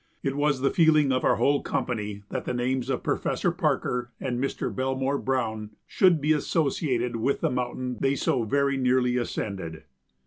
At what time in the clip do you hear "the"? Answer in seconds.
0.61-0.71, 2.45-2.55, 7.41-7.51